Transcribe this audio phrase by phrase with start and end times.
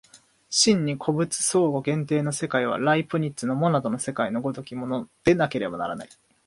[0.49, 6.09] 真に個物相互限定の世界は、ライプニッツのモナドの世界の如きものでなければならない。